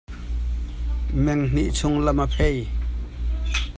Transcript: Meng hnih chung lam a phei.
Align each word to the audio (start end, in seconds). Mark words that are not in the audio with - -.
Meng 1.23 1.43
hnih 1.49 1.71
chung 1.77 1.97
lam 2.05 2.19
a 2.23 2.25
phei. 2.35 2.57